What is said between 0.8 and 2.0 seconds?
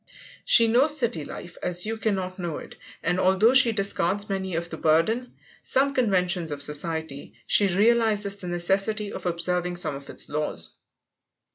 city life as you